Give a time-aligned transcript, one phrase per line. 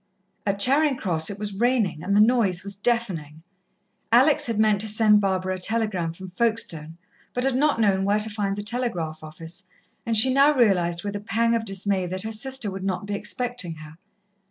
[0.47, 3.43] At Charing Cross it was raining, and the noise was deafening.
[4.11, 6.97] Alex had meant to send Barbara a telegram from Folkestone,
[7.35, 9.61] but had not known where to find the telegraph office,
[10.03, 13.13] and she now realized with a pang of dismay that her sister would not be
[13.13, 13.99] expecting her.